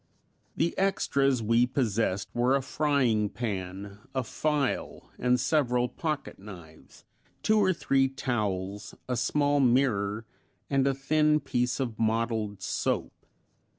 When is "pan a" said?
3.29-4.23